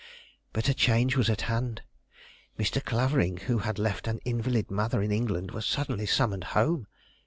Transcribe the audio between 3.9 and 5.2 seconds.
an invalid mother in